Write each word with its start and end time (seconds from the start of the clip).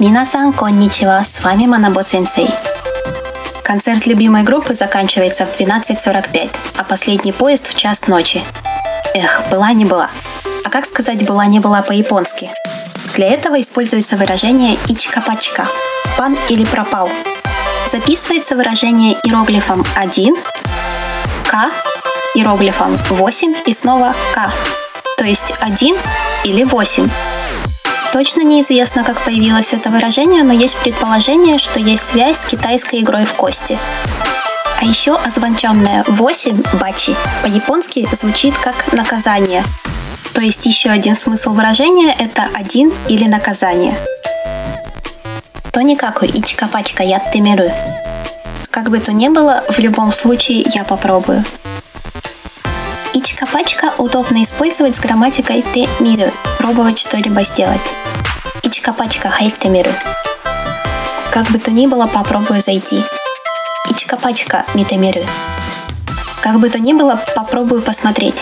Минасан, 0.00 0.54
конничева, 0.54 1.22
с 1.22 1.42
вами 1.42 1.66
Манабо 1.66 2.02
Сенсей. 2.02 2.48
Концерт 3.62 4.06
любимой 4.06 4.44
группы 4.44 4.74
заканчивается 4.74 5.44
в 5.44 5.60
12.45, 5.60 6.50
а 6.78 6.84
последний 6.84 7.32
поезд 7.32 7.68
в 7.68 7.76
час 7.76 8.06
ночи. 8.06 8.42
Эх, 9.12 9.42
была 9.50 9.74
не 9.74 9.84
была. 9.84 10.08
А 10.64 10.70
как 10.70 10.86
сказать 10.86 11.26
была 11.26 11.44
не 11.44 11.60
была 11.60 11.82
по-японски? 11.82 12.50
Для 13.14 13.28
этого 13.28 13.60
используется 13.60 14.16
выражение 14.16 14.78
ичка-пачка– 14.86 15.68
пан 16.16 16.34
или 16.48 16.64
пропал. 16.64 17.10
Записывается 17.86 18.56
выражение 18.56 19.18
иероглифом 19.22 19.84
1, 19.96 20.34
к, 21.46 21.70
иероглифом 22.34 22.96
8 23.10 23.54
и 23.66 23.74
снова 23.74 24.14
к, 24.34 24.50
то 25.18 25.26
есть 25.26 25.52
1 25.60 25.94
или 26.44 26.64
8. 26.64 27.06
Точно 28.12 28.42
неизвестно, 28.42 29.04
как 29.04 29.20
появилось 29.20 29.72
это 29.72 29.88
выражение, 29.88 30.42
но 30.42 30.52
есть 30.52 30.76
предположение, 30.78 31.58
что 31.58 31.78
есть 31.78 32.08
связь 32.08 32.40
с 32.40 32.44
китайской 32.44 33.00
игрой 33.02 33.24
в 33.24 33.34
кости. 33.34 33.78
А 34.80 34.84
еще 34.84 35.14
озвонченное 35.14 36.04
8 36.08 36.62
бачи 36.80 37.14
по-японски 37.42 38.08
звучит 38.12 38.56
как 38.58 38.92
наказание. 38.92 39.62
То 40.34 40.40
есть 40.40 40.66
еще 40.66 40.90
один 40.90 41.14
смысл 41.14 41.52
выражения– 41.52 42.12
это 42.18 42.48
один 42.52 42.92
или 43.08 43.28
наказание. 43.28 43.94
То 45.72 45.80
никакой 45.82 46.30
ичикапачка 46.30 47.04
я 47.04 47.20
темеру. 47.32 47.70
Как 48.70 48.90
бы 48.90 48.98
то 48.98 49.12
ни 49.12 49.28
было, 49.28 49.62
в 49.68 49.78
любом 49.78 50.10
случае 50.10 50.64
я 50.74 50.82
попробую. 50.82 51.44
Ичикапачка 53.12 53.92
удобно 53.98 54.42
использовать 54.42 54.94
с 54.94 55.00
грамматикой 55.00 55.64
те 55.74 55.88
миру– 55.98 56.30
пробовать 56.58 56.98
что-либо 56.98 57.42
сделать. 57.42 57.80
Ичикапачка 58.62 59.28
хайтемиру. 59.30 59.90
Как 61.32 61.50
бы 61.50 61.58
то 61.58 61.72
ни 61.72 61.88
было, 61.88 62.06
попробую 62.06 62.60
зайти. 62.60 63.02
Ичикапачка 63.88 64.64
митемиру. 64.74 65.22
Как 66.40 66.60
бы 66.60 66.70
то 66.70 66.78
ни 66.78 66.92
было, 66.92 67.20
попробую 67.34 67.82
посмотреть. 67.82 68.36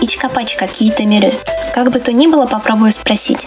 Ичикапачка 0.00 0.66
киитемиру. 0.66 1.32
Как 1.72 1.92
бы 1.92 2.00
то 2.00 2.12
ни 2.12 2.26
было, 2.26 2.46
попробую 2.46 2.90
спросить. 2.90 3.46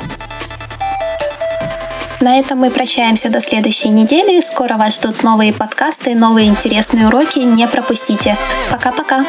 На 2.21 2.39
этом 2.39 2.59
мы 2.59 2.71
прощаемся 2.71 3.29
до 3.29 3.41
следующей 3.41 3.89
недели. 3.89 4.39
Скоро 4.39 4.77
вас 4.77 4.95
ждут 4.95 5.23
новые 5.23 5.51
подкасты, 5.51 6.15
новые 6.15 6.47
интересные 6.47 7.07
уроки. 7.07 7.39
Не 7.39 7.67
пропустите. 7.67 8.37
Пока-пока. 8.71 9.25